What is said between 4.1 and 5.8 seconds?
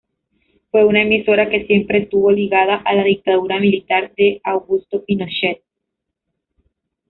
de Augusto Pinochet.